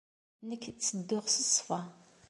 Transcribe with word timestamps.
Nekk 0.47 0.63
ttedduɣ 0.69 1.25
s 1.29 1.35
ṣṣfa! 1.49 1.81